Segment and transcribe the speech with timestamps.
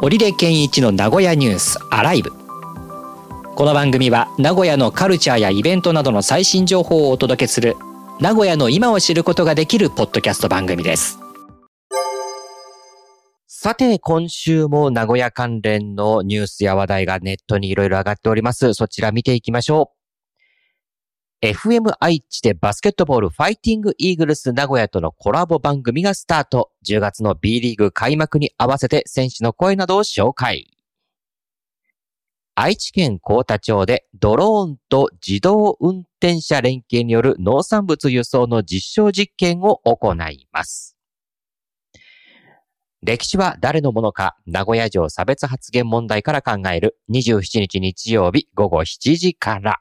[0.00, 2.30] 織出健一の名古屋ニュースアライブ
[3.56, 7.74] この番組は名古屋のカルチャーやイベントなどの最新情報をお届けする
[8.20, 11.18] 名古屋の今を知ることができるポッドキャスト番組です
[13.48, 18.72] さて、今週も名古屋関連のニュースや話題がネットにいろいろ上がっております。
[18.74, 19.97] そちら見ていきましょう。
[21.40, 26.72] FM 愛知でバスケットボールファイティングイーグルス名古屋とのコラボ番組がスタート。
[26.84, 30.66] 10月の B リーグ開幕に合わせて選手の声などを紹介。
[32.56, 40.96] 愛知県高田町でドローンと自動運転車連携による農産物輸送の実証実験を行います。
[43.00, 49.80] 歴史は誰のものか名古屋城差別発言問題から考える27日日曜日午後7時から。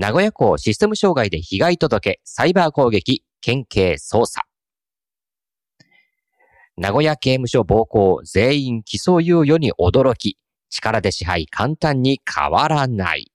[0.00, 4.44] 名古屋港システム障害で被害届、サイバー攻撃、県警捜査。
[6.76, 10.38] 名古屋刑務所暴行、全員起訴猶予に驚き、
[10.70, 13.32] 力で支配簡単に変わらない。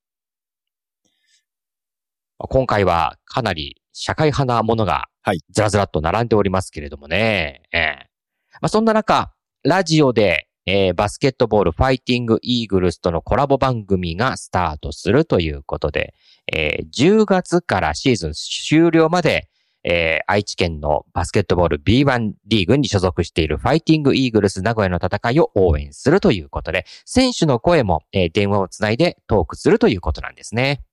[2.38, 5.10] 今回はかなり社会派なものが
[5.50, 7.62] ずらずらっと並んでおりますけれどもね。
[7.74, 16.14] はい、えー、まあ、そんな中、ラジオでえー、バスケットボールファイティングイーグルスとのコラボ番組がスタートするということで、
[16.52, 19.50] えー、10月からシーズン終了まで、
[19.84, 30.84] えー、愛知県のバスケットボール B1 リーグに所属しているファイティングイーグルス名古屋の戦いを応援するということで、選手の声も、えー、電話をつないでトークするということなんですね。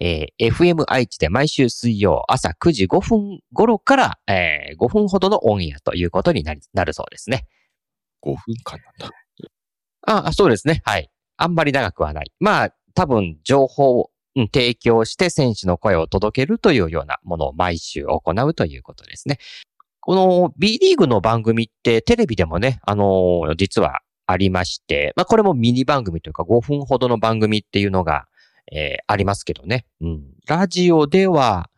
[0.00, 7.46] えー、FM 愛知で毎週水曜朝9時5分頃から、えー、5分ほどのオンエアということになるそうですね。
[8.22, 9.16] 5分間なんだ。
[10.06, 10.82] ああ、そうですね。
[10.84, 11.10] はい。
[11.36, 12.32] あんまり長くはない。
[12.40, 14.10] まあ、多分、情報を
[14.52, 19.38] 提供して選手の声を届けるというようなものを毎週行うということですね。
[20.00, 28.26] この B リーグの番組ってテレビでもね、あのー、実はありまして、まあこれもミニ番組というか5分ほどの番組っていうのが、
[28.72, 29.86] えー、ありますけどね。
[30.00, 30.22] うん。
[30.46, 31.70] ラジオでは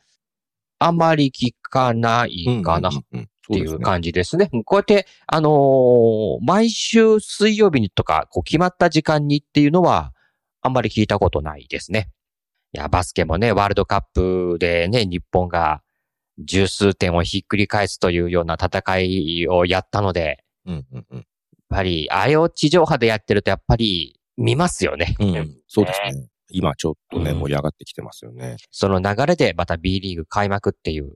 [0.78, 2.88] あまり聞かないかな。
[2.88, 4.46] うんうんうんっていう感じですね。
[4.50, 10.12] すねこうやって、あのー、毎週水曜日にとか、こう決まった時間にっていうのは、
[10.62, 12.10] あんまり聞いたことないですね。
[12.72, 15.82] いや、バスケもね、ワールドカップでね、日本が
[16.38, 21.24] 十数点をひっくり返すというような戦いをやったので、うんうんうん、やっ
[21.68, 25.14] ぱり、あれを地上波でやってるとやっぱり見ますよね。
[25.20, 26.28] うん、そうですね。
[26.50, 28.56] 今ちょっとね、盛り上がってきてますよね。
[28.70, 31.14] その流れでまた B リーグ開幕っていう、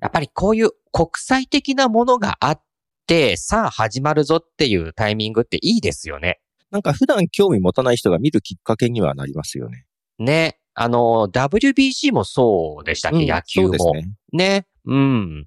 [0.00, 2.62] やっぱりこういう国際的なものがあっ
[3.08, 6.38] て、さあ始まるぞっていうタイミングっていいですよね。
[6.70, 9.86] なんか普段興味持たない人が見るきっかけにはなりますよね。
[10.20, 10.60] ね。
[10.72, 13.92] あの、WBC もそうでしたっけ、うん、野球も。
[13.94, 14.06] ね。
[14.32, 14.66] ね。
[14.84, 15.46] うん。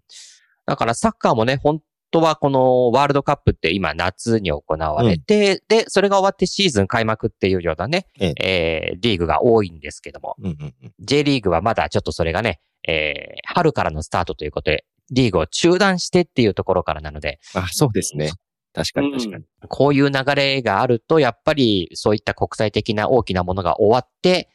[0.66, 1.81] だからサッカーもね、本
[2.12, 17.40] 当はこのワールドカップって今夏に行われて、うん、で、それが終わってシーズン開幕っていうようなね、えええー、リーグが多いんですけども、うんうんうん、J リーグはまだちょっとそれがね、えー、春からのスタートということで、リーグを中断してっていうところからなので。
[17.53, 18.31] あ、そうですね。
[18.73, 24.50] 確かに確かに、うん、こういう流れがあると、やっぱりそういった国際的な大きなものが終わって、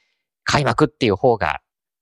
[0.44, 1.60] 開幕っていう方が、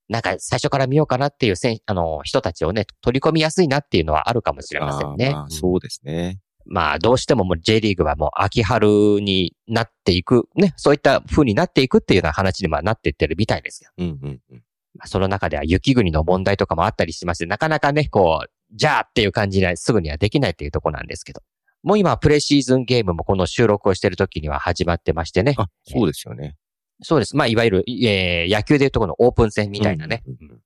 [0.09, 5.33] なんか最初から見ようかなっていうせあの人たちをね、取り込みやすいなっていうのはあるかもしれませんね。
[5.35, 6.41] あそうですね。
[6.67, 13.91] まあ、どうしてももう J リーグはもう秋春になっていく、ね、そういった風になっていくっていうような話にはなっていってるみたいですよ。
[13.99, 14.63] うんうんうん。
[15.07, 21.43] その中では雪国の問題とかもあったりしまして、なかなかね、こう、じゃあっていう感じですぐにはできないっていうとこなんですけど。
[21.83, 25.55] もう今、プレシーズンゲームもこの収録をしてる時には始まってましてね。
[25.57, 26.57] あ、そうですよね。
[27.03, 27.37] そうです。
[27.37, 30.23] まあ、いわゆる、えー、野球でいうところのオープン戦みたいなね。
[30.27, 30.61] うんうん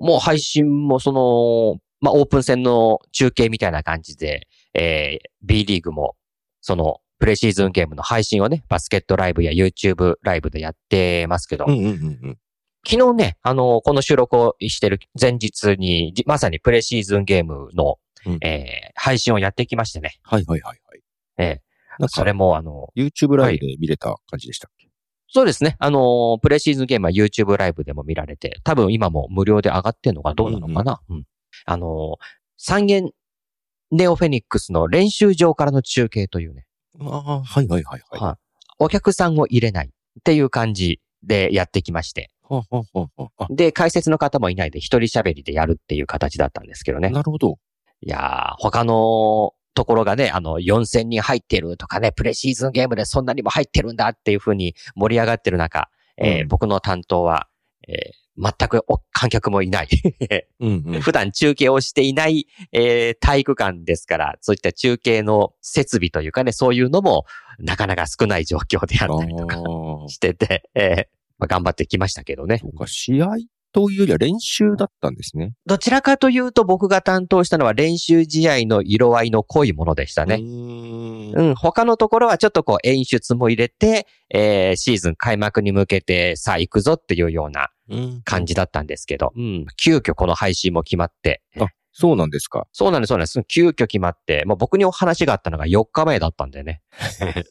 [0.00, 6.16] うん、もう配信もその、まあ、オープン戦の中継みたいな感じで、えー、B リーグも、
[6.60, 11.90] その、プレシーズンゲームの配信をね、バスケットライブや YouTube ライブでやってますけど、うんうんうんう
[12.28, 12.38] ん、
[12.88, 20.14] 昨日ね、あの、この収録をしてる前日に、まさにプレシーズンゲームの、うん、えー、配信をやってきましてね。
[20.22, 21.00] はいはいはいはい。
[21.38, 24.92] えー、それもあの、YouTube ライブで見れた感じでしたっけ、はい、
[25.28, 25.76] そうですね。
[25.78, 31.00] あの、プレシーズンゲームは YouTube ライブでも見られて、多分今も無料で上がってんのかどうなのかな？
[31.08, 31.24] うん、うん、
[31.66, 32.16] あの、
[32.56, 33.10] 三元
[33.90, 36.66] ネオフェニックスの練習場からの中継というね。
[37.00, 38.20] ああ、はいはいはいはい。
[38.20, 38.38] は
[38.78, 42.30] お客さんを入れないっていう感じでやってきまして。
[43.50, 47.10] で、解説の方もいないで一人喋りでやるっていう形だったんですけどね。
[47.10, 47.58] なるほど。
[48.02, 57.48] いやー、他のところがね、あの、4000人入ってるとかね、プレシーズンゲームでそんなにも入ってるんだっていう風に盛り上がってる中、えー、僕の担当は、
[57.88, 59.88] えー全くお観客もいない。
[60.60, 61.00] うんうん。
[61.02, 67.26] 普段中継をしていない、えー体育館ですから、そういった中継の設備というかね、そういうのも
[67.58, 69.58] なかなか少ない状況であったりとか。
[70.08, 72.68] してて、えーまあ、頑張ってきましたけどねそ。
[72.68, 73.36] うか、試合
[73.72, 75.52] というよりは練習だったんですね。
[75.64, 80.36] どちらかというと僕が担当したのは練習試合の色合いの濃いものでしたうね。
[80.36, 92.66] ーんうん、他のところはちょっとこう演出も入れて、えーシーズン開幕に向けてさあ行くぞっていうようなうん感じだったんですけど、うん、急遽この配信も決まって、あそうなんですか？
[92.72, 93.42] そうなんです、そうなんです。
[93.48, 96.82] 急遽決まって、もう僕にお話があったのが4日前だったんでね。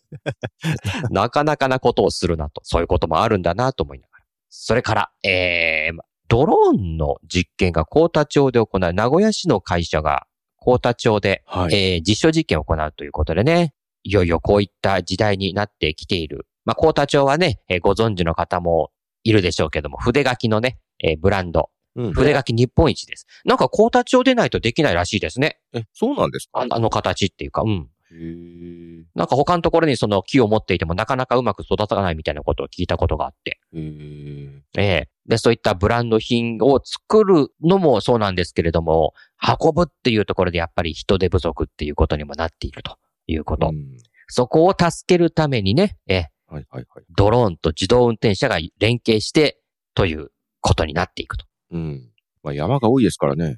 [1.11, 4.23] なかなかなことをするなと、そういうこともあるんだなと思いながら。
[4.49, 5.97] それから、えー、
[6.27, 10.25] ドローンの実験が高田町で行う、名古屋市の会社が
[10.57, 11.73] 高田町で、はい。
[11.75, 16.47] えー実証実験を行うということでね、いよいよこういった時代になってきている。
[16.65, 18.91] まあ、高田町はね、えーご存知の方も
[19.23, 23.25] いるでしょうけども、筆書きのね、えーブランド、うん筆書き日本一です。
[23.45, 25.59] なんか高田町でないとできないらしいですね。
[25.73, 26.61] え、そうなんですか？
[26.61, 27.89] ああの形っていうか、うん。
[28.11, 33.59] へーなんか他のところにその木を持っていてもなかなかうまく育たないみたいなことを聞いたことがあって。
[33.73, 39.13] へーええで、そういったブランド品を作るのもそうなんですけれども、
[39.61, 42.97] 運ぶっていうところでやっぱり人手不足っていうことにもなっていると
[43.27, 43.67] いうこと。
[43.69, 43.97] うん
[44.31, 47.05] そこを助けるためにね、ええはいはいはい。
[47.17, 49.59] ドローンと自動運転車が連携して
[49.95, 50.29] という
[50.61, 51.47] ことになっていくと。
[51.71, 52.09] うん。
[52.43, 53.57] まあ山が多いですからね。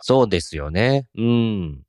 [0.00, 1.06] そうですよね。
[1.16, 1.82] うん。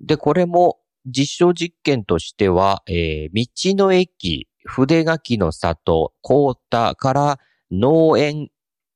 [0.00, 7.38] で、これも実証実験としては、えー道の駅、筆垣の里、高田から
[7.70, 8.50] 農園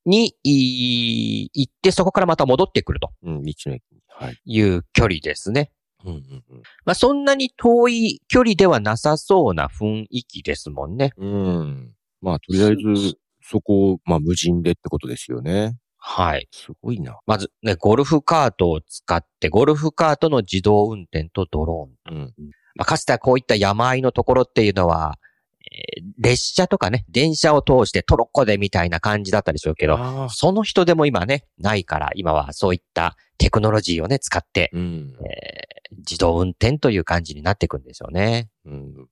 [0.05, 4.01] にい行って、そこからまた戻ってくるとうん、道の駅に。
[4.07, 4.37] はい。
[4.45, 5.71] いう距離ですね。
[6.05, 6.43] うんうん
[6.85, 11.11] まあ、そんなに遠い距離ではなさそうな雰囲気ですもんね。
[11.17, 11.33] うん。
[11.33, 11.93] うん。
[12.21, 15.77] まあ、とりあえず、そこを、まあ、無人でってことですよね。
[16.05, 16.49] はい。
[16.51, 17.17] すごいな。
[17.25, 22.15] まずね、ゴルフカートを使って、ゴルフカートの自動運転とドローン。
[22.15, 22.33] うん。
[22.75, 25.17] まあ、かつてはこういった山あいのところっていうのは、
[25.61, 30.27] えー列車とかね、電車を通してトロッコでみたいな感じだったでしょうけど。
[30.29, 35.13] その人でも今ね、ないから、今はそういったテクノロジーをね、使って、うん。
[35.25, 38.49] えー自動運転という感じになっていくんでしょうね。
[38.65, 38.95] うん。
[38.95, 39.07] だか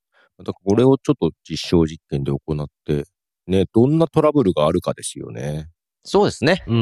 [0.46, 3.06] らこれをちょっと実証実験で行って、
[3.48, 5.70] ね、どんなトラブルがあるかですよね。
[6.04, 6.64] そうですね。
[6.68, 6.72] う。
[6.72, 6.80] うん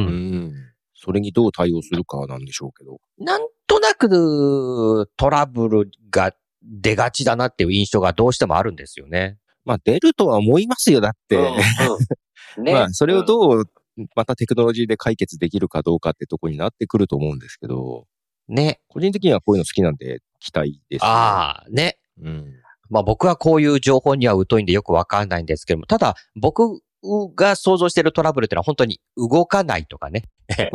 [0.48, 0.54] ん。
[0.94, 3.00] それにどう対応するかなんでしょうけど。
[3.18, 9.38] なんとなく、トラブルが出がちだなっていう印象がどうしてもあるんですよね。
[9.66, 11.36] まあ、出るとは思いますよ、だって。
[11.38, 11.54] うんうん
[12.64, 13.66] ねまあ、それをどう、
[14.16, 18.08] またテクノロジーで解決できるかどうかってとこになってくると思うんですけど、
[18.48, 18.80] ね。
[18.88, 21.98] 個人的にはこういうの好きなんで期待です、ああ、ね。
[22.22, 22.54] うん。
[22.90, 26.82] まあ僕はこういう情報には疎いんでよくわかんないんですけども、ただ僕
[27.36, 30.24] が想像しているトラブルってのは本当に動かないとかね、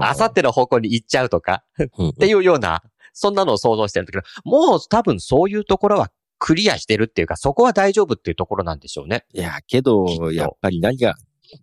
[0.00, 1.64] あさっての方向に行っちゃうとか。
[1.98, 2.82] うんっていうような、
[3.12, 9.24] そんなのを想像してるんだけど、もう多分そういうところはクリアしてるっていうか、そこは大丈夫っていうところなんでしょうね。
[9.32, 11.14] いや、けどやっぱり何が、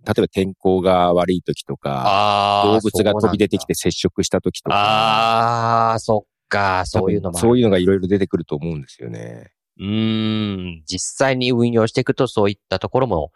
[0.05, 9.51] 例えば天候が悪い時とか、あ動物が飛び出てきて接触した時とか、ああ、そっか、そういうのもそういうのがいろいろ出てくると思うんですよね。
[9.77, 13.31] うーん、実際に運用していくとそういったところも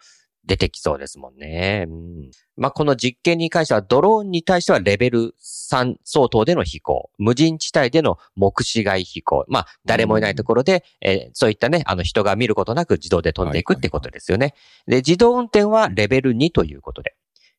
[0.46, 1.86] 出てきそうですもんね。
[1.90, 14.54] うん、まあ、この実験に関してはドローンに対してはレベル3相当での飛行、無人地帯での目視外飛行、まあ、誰もいないところで、えーそういったね、あの人が見ることなく自動で飛んでいくってことですよね。
[14.88, 17.16] で、自動運転はレベル2ということで。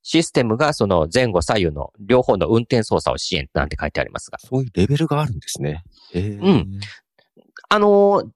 [0.09, 4.38] システムがその前後左右の両方の運転操作を支援なんて書いてありますが。
[4.38, 5.83] そういうレベルがあるんですね。
[6.14, 6.81] うん。
[7.69, 8.28] あのー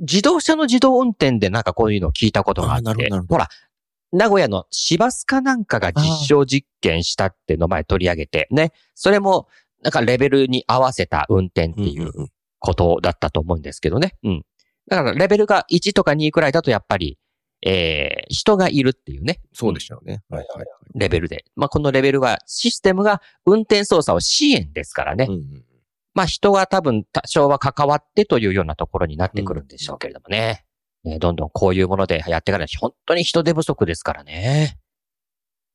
[0.00, 3.48] 自動車の自動運転でなんかこういうのを聞いたことがあってほどなるほ、どほら、
[4.12, 8.72] 名古屋の市バスかなんかが実証実験したってのを前取り上げて、ね。
[8.94, 9.48] それも、
[9.82, 12.12] なんかレベルに合わせた運転っていう
[12.58, 14.14] ことだったと思うんですけどね。
[14.22, 14.44] うん。
[14.88, 17.18] だからレベルが1とか2くらいだとやっぱり、
[17.64, 19.40] えー、人がいるっていうね。
[19.52, 20.22] そうでしょうね。
[20.28, 20.66] はいはいはい。
[20.94, 21.44] レベルで。
[21.56, 25.26] まあ、このレベルはシステムが運転操作を支援ですからね。
[25.28, 25.64] うんうん
[26.14, 30.66] まあ人が多分多少は関わってというようなところになってくるんでしょうけれどもね。
[31.04, 34.78] ねどんどんこういうものでやっていかないと本当に人手不足ですからね。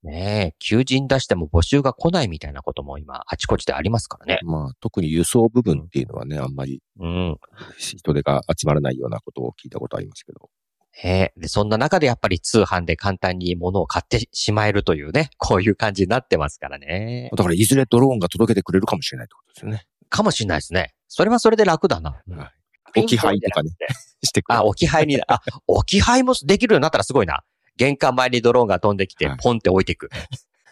[0.03, 4.39] ねえ、求人出しても募集が来ないみたいなことも今あちこちでありますからね。
[4.43, 7.37] まあ、特に輸送部分っていうのはね、あんまりうん。
[7.77, 10.49] 人手が集まらないようなことを聞いたことありますけど。
[11.03, 17.29] ねえで、そんな中でやっぱり通販で簡単に物を買ってしまえるというね、 こういう感じになってますからね。
[17.35, 19.85] だから、いずれドローンが届けてくれるかもしれないってことですよね。
[20.09, 20.93] かもしれないですね。
[21.07, 22.11] それはそれで楽だな。
[22.29, 22.56] はい
[22.95, 23.71] 置き配とかね。
[24.23, 24.67] してくれあ、る。
[24.67, 27.43] 置き配に、あ、置き配もできるようになったらすごいな。
[27.75, 30.09] 玄関前にドローンが飛んできてはい、ポンって置いていく。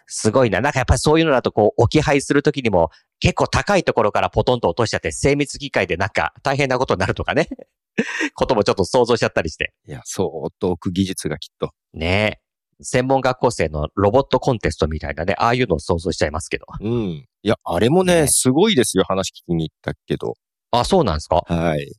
[0.07, 0.62] すごいな。
[0.62, 7.48] なんかやっぱりそういうのだと、こう、置き配するときにも、結構高いところからポトンと落としちゃって、精密機械でなんか大変なことになるとかね。
[8.36, 9.74] こともちょっと想像しちゃったりして。
[9.88, 10.29] いや、相
[10.60, 11.72] 当置く技術がきっと。
[11.93, 12.45] ねえ。
[12.81, 16.65] 専門学校生のロボットコンテストみたいなね、ああいうのを想像しちゃいますけど。
[16.81, 16.91] うん。
[16.91, 19.05] いや、あれもね、ねすごいですよ。
[19.07, 20.34] 話聞きに行ったけど。
[20.72, 21.43] あ、そうなんですか？
[21.48, 21.93] はい。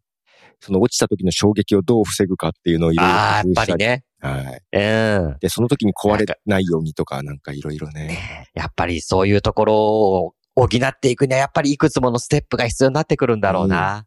[0.61, 3.45] その落ちた時の衝撃をどう防ぐかっていうのをいろいろああ、やっ。
[3.55, 4.05] ぱりね。
[4.21, 4.63] はい。
[4.73, 5.37] うん。
[5.41, 8.07] で、その時に壊れないようにとか、なんかいろいろね。
[8.07, 14.07] ねやっぱりそういうところを補っていくには、やっぱりいくつものステップが必要になってくるんだろうな。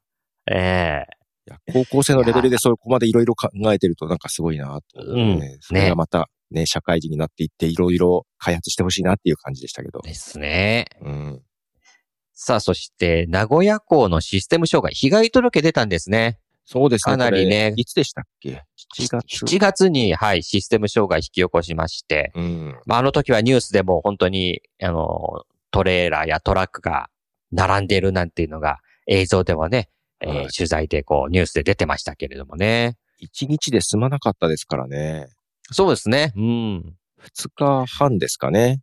[0.51, 5.23] ええいや高校生のレベルでそこまでいろいろ考えてるとなんかすごいなとね。
[5.23, 9.99] うんそれがまたね、社会人になっていっていろいろ開発してほしいなっていう感じでしたけど。
[10.01, 10.87] ですね。
[11.01, 11.41] うん。
[12.41, 16.39] さあ、そして、名古屋港のシステム障害、被害届出たんですね。
[16.63, 17.12] そうですね。
[17.12, 18.63] かなりねいつでしたっけ
[18.98, 19.46] ?7 月。
[19.46, 22.79] 7月に、はい、システム障害引き起こしまして、うん。
[22.86, 27.10] まあ、あの時はニュースでも本当に、あの、トレーラーやトラックが
[27.51, 29.89] 並んでいるなんていうのが映像ではね、
[30.22, 32.96] えーはい取材でこうニュースで出てましたけれどもね。
[33.22, 35.27] 1日で済まなかったですからね。
[35.72, 36.31] そうですね。
[36.38, 36.96] うん。
[37.36, 38.79] 2日半ですかね。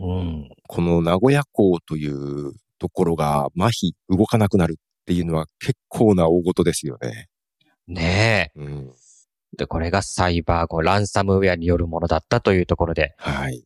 [0.00, 0.48] うん。
[0.66, 7.28] この名古屋港というところが麻痺、動かなくなるっていうのは結構な大事ですよね。
[7.86, 8.90] ねうん。
[9.52, 9.56] え。
[9.56, 13.14] で、これがサイバー語、ランサムウェアによるものだったというところで。
[13.18, 13.64] はい。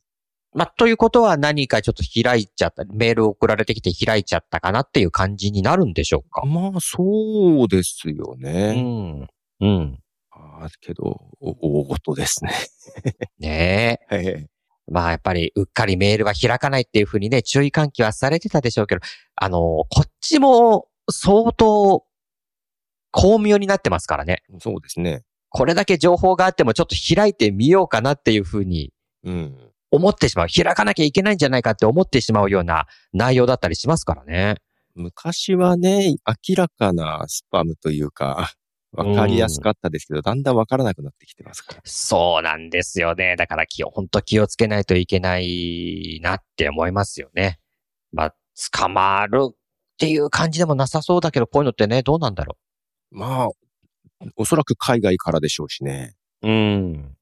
[0.53, 6.45] まあ、ということは何かちょっと開いちゃった、メール送られてきて開いちゃったかなっていう感じになるんでしょうか。
[6.45, 8.81] まあ、そうですようね。
[8.81, 9.27] ん。
[9.61, 9.99] うん。
[10.31, 12.51] ああけど、お大事ですね。
[13.39, 14.15] ねえ。
[14.15, 14.48] え え
[14.89, 19.01] まあやっぱりうっかりメールは開かないっていうふうにね、注意喚起はされてたでしょうけど、
[19.35, 22.03] あの、こっちも相当
[23.11, 24.43] 巧妙になってますからね。
[24.59, 25.23] そうですね。
[25.49, 28.91] これだけ情報があってもちょっと開いてみようかなっていうふうに
[29.23, 29.55] うん。
[29.91, 30.47] 思ってしまう。
[30.53, 34.55] 開かなきゃいけないんじゃないかって思ってしまうような内容だったりしますからね。
[34.95, 36.15] 昔はね、
[36.47, 38.51] 明らかなスパムというか、
[38.91, 41.81] わかりやすかったですけど、だんだんわからなくなってきてますから。
[41.85, 43.35] そうなんですよね。
[43.35, 47.59] だから気を、本当気をつけないといけないなって思いますよね。
[48.11, 48.35] まあ、
[48.73, 49.55] 捕まるっ
[49.99, 52.57] ていう感じでもなさそうだけど、こういうのってね、どうなんだろ
[53.11, 53.49] まあ、
[54.35, 56.15] おそらく海外からでしょうしね。
[56.41, 56.49] う。
[56.49, 57.15] うん。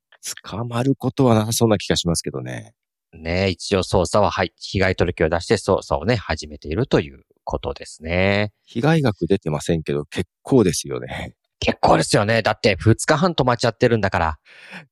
[0.43, 2.73] 捕まることはなさそうな気がしますけどね。
[3.13, 8.51] ね、一応捜査は、はい、被害届を出して捜査をね、始めているということですね。
[8.65, 11.33] 被害額出てませんけど、結構ですよね。
[11.59, 12.41] 結構ですよね。
[12.41, 14.37] だって2日半止まっちゃってるんだから。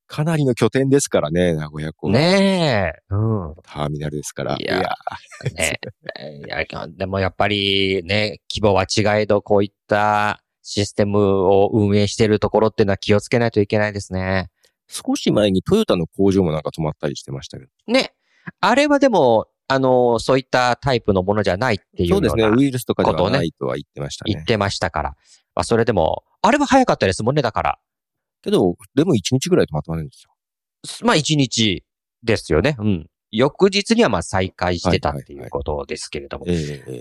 [0.08, 2.10] かなりの拠点ですからね、名古屋港。
[2.10, 3.04] ねえ。
[3.10, 3.16] う
[3.52, 3.56] ん。
[3.64, 4.56] ターミナルですから。
[4.58, 4.84] いや
[5.54, 5.80] ね
[6.48, 14.50] いやでもやっぱりね、規模は違えど、こういったシステムを運営しているところっていうのは気をつけないといけないですね。
[14.88, 17.72] 少し前にトヨタの工場もなんか止まったりしてましたけど。
[17.88, 18.14] ね。
[18.62, 22.56] あれはでも、あの、そういったタイプのものじゃないっていうようなそうですね。
[22.58, 24.34] ウイルスとかではないとは言ってましたね。
[24.34, 25.16] 言ってましたから。
[25.56, 27.80] まあ、それでも、あれは早かったですもんね、だから。
[28.44, 31.06] けど、でも1日ぐらい止まってませんでした。
[31.06, 31.84] まあ、一日
[32.24, 32.76] ですよね。
[32.80, 33.10] うん。
[33.32, 36.46] 翌日にはまあ再開してたってはいうことですけれども。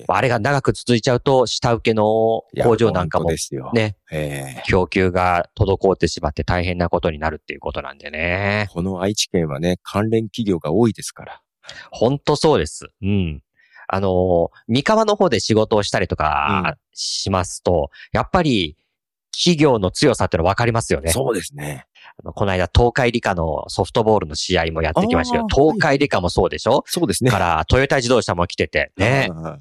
[0.09, 3.31] あれが長く続いちゃうと、下請けの工場なんかも。
[3.73, 8.69] ね、ええ供給が滞ってしまって大変なことになるっていうことなんでね。
[8.73, 11.41] この愛知県はね、関連企業が多いですから。
[11.91, 12.89] 本当そうです。
[13.01, 13.43] うん。
[13.89, 18.77] あの、三河の方で仕事をしたりとかしますと、やっぱり
[19.33, 21.11] 企業の強さっての分かりますよね。
[21.11, 21.87] そうですね。
[22.19, 26.85] あのこの間、東海理科のソフトボールの試合もやってきましたけど、東海理科もそうでしょ？
[26.87, 27.31] そうですね。
[27.31, 29.29] から、トヨタ自動車も来てて、 ね。
[29.33, 29.59] あ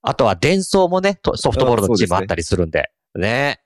[0.00, 3.60] あとは、電装もね、とソフトボールのチームあったりするんで、ね。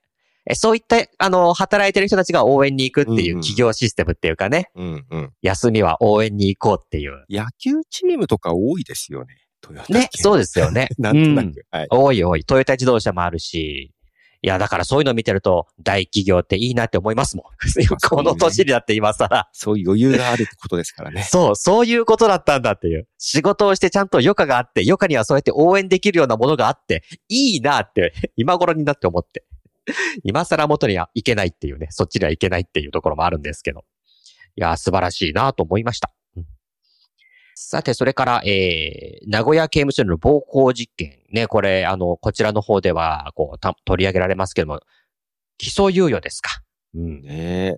[0.45, 5.33] えそういった、あの、働いてる人たちが応援に行くっていうんうんう企業システムっていうかね、あうんうん。
[5.41, 7.23] 休みは応援に行こうっていう。
[7.29, 9.37] 野球チームとか多いですよね。
[9.63, 10.89] トヨタね、そうですよね。
[10.99, 11.65] なんとなうんく。
[11.71, 11.87] はい。
[11.89, 12.43] 多い多い。
[12.43, 13.93] トヨタ自動車もあるし。
[14.45, 17.45] いや、だからそういうの見てると、大企業っていいなって思いますもん。
[18.09, 19.47] この年になって今更。
[19.53, 21.23] そういう余裕があるってことですからね。
[21.31, 23.07] そう、そういうことだったんだっていう。
[23.17, 29.45] 仕事をしてちゃんと余暇があって、余暇にはそうやって応援できるようなものがあって、いいなって、今頃になって思って。
[30.23, 33.85] 今更元にはいけないっていうね、そっちにはいけないっていうところもあるんですけど。
[34.57, 36.11] いや、素晴らしいなと思いました。
[37.67, 41.17] うんさて、それから、えー、名古屋刑務所の暴行実験。
[41.31, 44.81] ね、これ、あの、こちらの方では、こう、た取り上げられますけども、
[45.57, 46.61] 起訴猶予ですか。
[46.93, 47.21] うん。
[47.21, 47.77] ね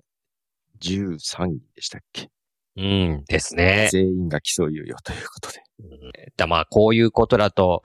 [0.80, 2.30] 13人でしたっけ
[2.76, 3.88] うん、ですね。
[3.92, 5.62] 全員が起訴猶予ということで。
[6.36, 7.82] だまあ、こういうことだと、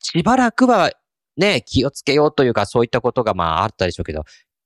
[0.00, 0.92] しばらくは
[1.36, 4.24] ね、気をつけようというか、そういったことがまああったでしょうけど、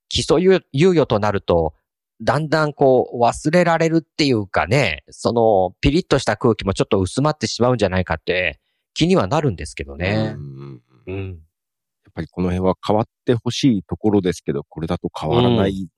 [0.09, 1.75] 起訴猶猶予となると、
[2.21, 8.59] だんだんこう忘れられるっていうかね、そのピリッとした空気もちょっと薄まってしまうんじゃないかって
[8.95, 10.35] 気にはなるんですけどね。
[10.37, 11.29] うんうん。
[11.29, 15.89] やっぱりこの辺は変わってほしいところですけど、これだと変わらない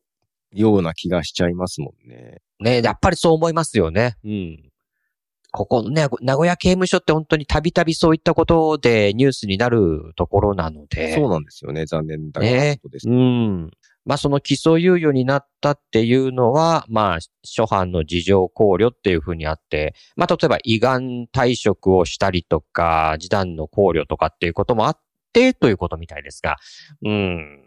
[0.53, 2.39] ような気がしちゃいますもんね。
[2.59, 4.17] ねやっぱりそう思いますよね。
[4.25, 4.71] うん。
[5.53, 11.15] ここね、名古屋刑務所って本当にたびたびそういったことでニュースになるところなので。
[11.15, 11.87] そうなんですよね。
[11.87, 13.09] 残念だがねことです。
[13.09, 13.71] うん。
[14.05, 24.99] まあその起訴猶予になったっていうのは、まあ初犯の事情考慮っていうふうにあって、まあ例えば胃がん退職をしたりとか、示談の考慮とかっていうこともあっ
[25.33, 26.57] てということみたいですが、
[27.05, 27.65] うん。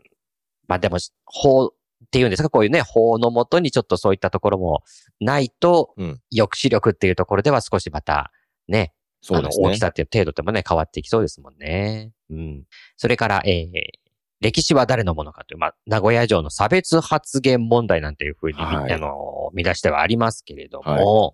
[0.67, 1.73] まあでも、法
[2.05, 4.83] っていうんですか、こういうね、法のもとにちょっとそういったところも
[5.19, 8.31] ないと、うん抑止力っていうところでは少しまた、
[8.67, 9.79] ね、そうですね大き。
[9.79, 12.11] さっていう程度ってもね、変わっていきそうですもんね。
[12.29, 12.63] うん。
[12.97, 14.03] それから、えー、
[14.41, 21.33] 歴史は誰のものかという、まあ、名古屋城の差別発言問題なんていうふうに、はいあの、見出してはありますけれども、はい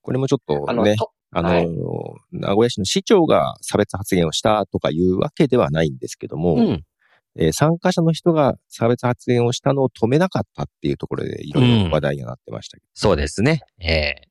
[0.00, 1.68] これもちょっとあの、ね、とあの、はい
[2.32, 6.84] 名古屋市の市長が差別発言をしたとかいうわけではないんですけども、うん。
[7.38, 13.62] えー参加者の人が差別発言をしたのを止めなかったっていうところでいろいろ話題にはなってましたけそうですね。
[13.80, 14.28] ええ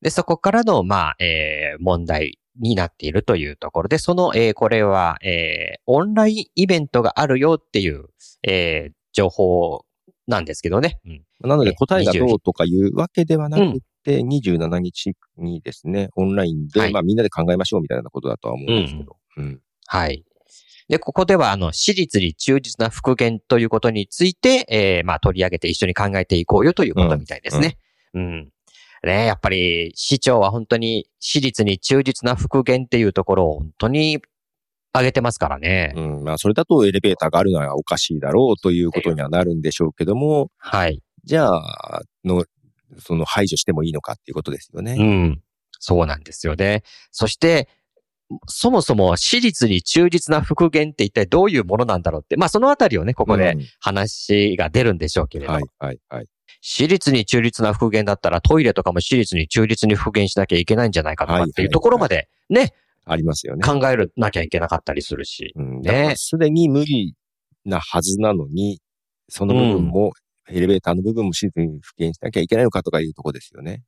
[0.00, 8.06] で、そこからの、まあ、えー問題になっているというところで、その、えーこれは、えーオンラインイベントがあるよっていう、
[8.46, 9.84] えー情報
[10.28, 11.00] なんですけどね。
[11.04, 11.24] うん。
[11.40, 11.48] ど。
[11.48, 19.16] なのでえ答えがど20うとかいうわけではなくて、27日にですね、オンラインで、はいまあみんなで考えましょうみたいなことだとは思うんですけど。
[19.38, 20.24] うんはい。
[20.88, 27.78] で、ここでは、あの、私立に忠実な復元ということについて、えーまあ、取り上げて一緒に考えていこうよということみたいですね。
[28.14, 28.48] うん。
[29.04, 34.22] ねやっぱり、市長は本当に私立に忠実な復元っていうところを本当に
[34.94, 35.92] 上げてますからね。
[35.96, 41.02] うん、まあそれだとエレベーターがあるのはおかしいだろうということにはなるんでしょうけども、はい。
[41.24, 42.44] じゃあ、の、
[42.98, 44.96] その排除してもいいのかっていうことですよね。
[44.98, 45.42] うん。
[45.78, 46.82] そうなんですよね。
[47.12, 47.68] そして、
[48.46, 56.26] そもそも私立に忠実な復元って一体どういうものなんだろうって、まあそのあたりをね、ここでうん話が出るんでしょうけれども、はい、はい、はい。
[56.60, 62.74] 私立に中立な復元だったらトイレとかも私立に中立に復元しなきゃいけないんじゃないかとかってはいいうところまでね、
[63.04, 63.62] ありますよね。
[63.62, 65.52] 考えるなきゃいけなかったりするし。
[65.56, 67.14] うん、ねすでに無理
[67.64, 68.80] なはずなのに、
[69.28, 70.12] その部分も、
[70.50, 73.82] エレベーターの部分もシーズンに復元しなきゃいけないのかとかいうところですよね。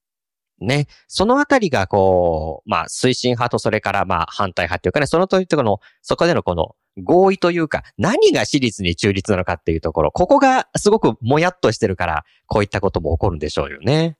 [0.60, 0.86] ね。
[1.08, 14.16] そのあたりがこう、まあ推進派とそれからまあ反対派っていうかね、そのというところの、そこでのこの合意というか、何が私立に中立なのかっていうところ、ここがすごくもやっとしてるから、こういったことも起こるんでしょうよね。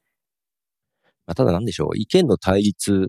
[1.27, 3.09] まあ、ただなんでしょう、意見の対立、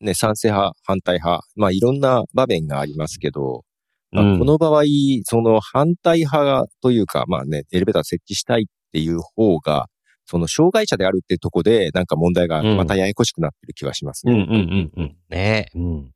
[0.00, 3.64] ね、賛成派、反対派、まあいろんな場面がありますけど、
[4.12, 4.84] まあ、うんこの場合、
[5.24, 9.86] その反対派というか、まあね、エレベーター設置したいっていう方が、
[10.26, 14.32] その障害者であるってとこで、なんか問題がまたややこしくなってる気はしますね。
[14.32, 15.16] うんうんうんうん。
[15.30, 16.12] ねうん。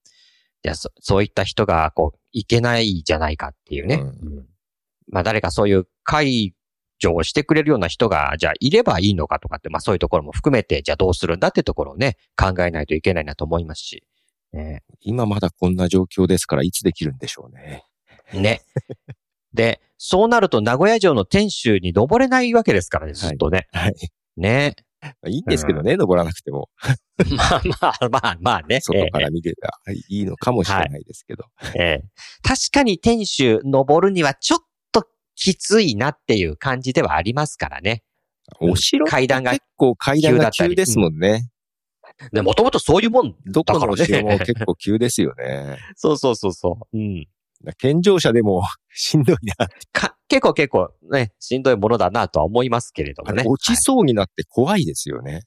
[0.62, 3.94] いや、そ、そういった人が、こう、いけないじゃないかっていうね。
[3.94, 4.46] うんうん
[5.12, 6.54] まあ、誰かそういう解
[6.98, 14.04] 除をしてくれるような人が、じゃあ、いればいいのかとかって、まあ、そういうところも含めて、じゃあどうするんだってところをね、考えないといけないなと思いますし。
[14.52, 14.82] ね。
[15.00, 17.84] 今まだこんな状況ですから、いつできるんでしょうね。
[18.32, 18.60] ね。
[19.52, 23.66] で、そうなると、名古屋城の天守に登れないわけですからね、ずっとね。
[23.72, 23.94] はい。
[24.36, 24.76] ね。
[25.02, 26.68] まあいいんですけどね、登らなくても。
[27.36, 28.80] まあまあまあまあね。
[28.82, 31.44] 外から見てたらいいのかもしれないですけど。
[31.74, 32.04] ええ
[32.42, 34.60] 確かに天守登るにはちょっ
[34.92, 38.02] ときついなっていう感じではありますからね。
[38.60, 41.50] お城階段が結構階段が急ですもんね。
[42.32, 44.04] で、もともとそういうもんだからね。
[44.04, 45.78] 城も結構急ですよね。
[45.96, 46.98] そうそうそうそう。
[46.98, 47.26] うん。
[47.78, 48.62] 健常者でも
[48.94, 49.68] しんどいな。
[49.92, 53.44] か、結構結構ね、しんどいものだなとは思いますけれどもね。
[53.46, 55.32] 落ちそうになって怖いですよね。
[55.32, 55.42] はい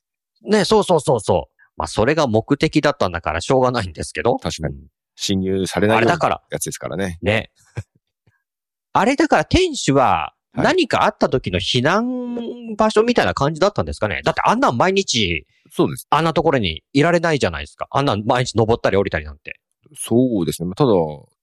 [0.46, 1.54] ね、そうそうそうそう。
[1.78, 4.36] まあ、それが目的だったんだからしょうがないんですけど。
[4.38, 7.20] 確かにうん侵入されないようなあれだから、やつですからね。
[7.22, 7.52] ね。
[8.94, 14.22] あれだから天守ははい何かあった時の避難場所みたいな感じだったんですかね。
[14.24, 16.06] だってあんなん毎日そうです。
[16.12, 17.88] あんなところにいられないじゃないですか。
[17.90, 19.60] あんなん毎日登ったり降りたりなんて。
[19.96, 20.70] そうですね。
[20.76, 20.92] ただ、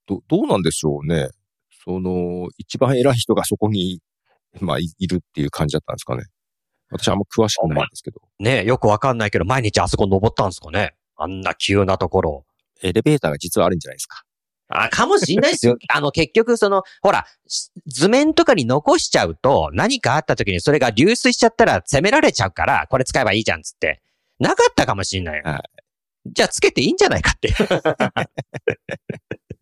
[0.07, 1.29] ど、どうなんでしょうね。
[1.83, 4.01] その、一番偉い人がそこに、
[4.59, 6.23] まあ、いいるっていう感じだったんですかね。
[6.91, 8.21] 私あんま詳しくないんですけど。
[8.39, 10.93] ねよくわかんないけど毎日あそこ登ったんですかね。
[11.15, 12.45] あんな急なところ。
[12.83, 14.23] エレベーターが実はあるんじゃないですか。
[14.67, 15.77] あ、かもしんないですよ。
[15.93, 24.01] あの、結局、その、ほら、し図面とかに残しちゃうと、何かあった時にそれが流出しちゃったら責められちゃうから、これ使えばいいじゃんっつって。
[24.39, 25.43] なかったかもしんないよ。
[25.45, 25.63] は
[26.25, 27.53] じゃあ、つけていいんじゃないかって。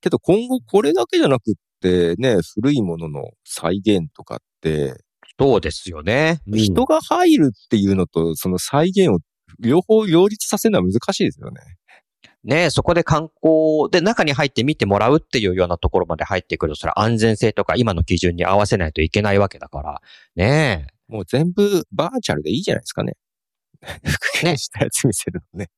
[0.00, 4.94] けど今後これだけじゃなくってね、古いものの再現とかっって、
[5.38, 6.40] そうですよね。
[6.46, 9.18] うん人が入るっていうのと、その再現を
[9.58, 11.60] 両方両立させるのは難しいですよね。
[12.44, 20.00] ねそこで観光で中に入って見てもらうっていうようなところまで入ってくると、それは安全性とか今の基準に合わせないといけないわけだから。
[20.36, 23.14] ねもう全部バーチャルでいいじゃないですかね。
[24.04, 25.68] 復元したやつ見せるのね。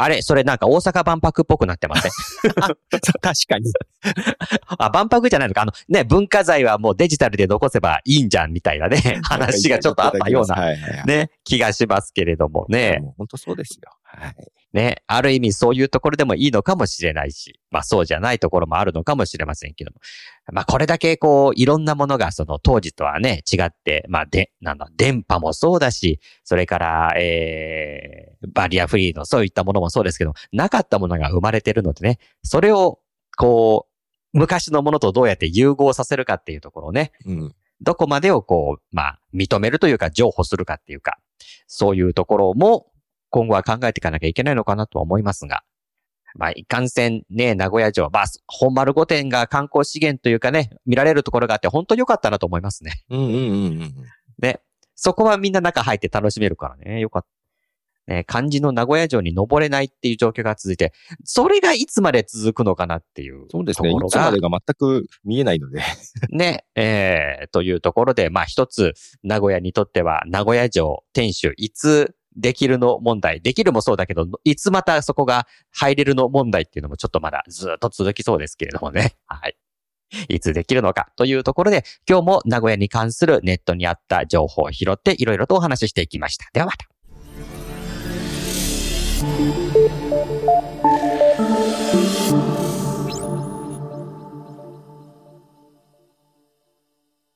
[0.00, 2.12] あれ、それなんか大阪万博っぽくなってません？
[2.50, 2.76] 確
[3.20, 3.72] かに。
[4.78, 5.62] あ、万博じゃないのか。
[5.62, 10.56] あの、ね、文化財はもうデジタルで残せばいいんじゃんみたいなね、 話がちょっとあったような。
[11.04, 12.98] ね、気がしますけれどもね。
[13.02, 13.90] もう本当そうですよ。
[14.04, 14.34] はい。
[14.72, 20.00] ね、ある意味そういうところでもいいのかもしれないし、まあそうじゃないところもあるのかもしれませんけども。
[20.52, 33.00] まあこれだけこう、いろんなものがその当時とはね、違って、まあで、なんだ、電波もそうだし、それから、えー、バリアフリーのそういったものもそうですけど、なかったものが生まれてるのでね、それを、
[33.36, 37.54] こう、昔のものとどうやって融合させるかっていうところをね、うん。
[37.80, 41.18] どこまでをこう、まあ、認めるというか、譲歩するかっていうか、
[41.66, 42.90] そういうところも、
[43.30, 45.62] 今後は考えていかなきゃいけないのかなとは思いますが、
[46.34, 52.92] まあ、いかんせんね、名古屋城、まあ、本丸御殿が観光資源というかね、見られるところがあって、本当に良かったなと思いますね。
[53.10, 53.38] うんうんうんう
[53.84, 53.94] ん。
[54.40, 54.60] ね。
[54.94, 57.28] そこはみんな中入って楽しめるからね、よかった。
[58.08, 63.90] ね、漢字の名古屋城に登れないっていう状況が続いて、それがいつまで続くのかなっていうそうですね。
[63.90, 65.82] いつまでが全く見えないので。
[66.30, 79.16] ね、えー、というところで、まあ一つ、名古屋にとっては、名古屋城、天守、いつできるの問題、できるもそうだけど、いつまたそこが入れるの問題っていうのもちょっとまだずっと続きそうですけれどもね。
[79.26, 79.56] はい。
[80.28, 86.48] いつできるのかというところで、今日も名古屋に関するネットにあった情報を拾っていろいろとお話ししていきました。
[86.52, 86.86] ではまた。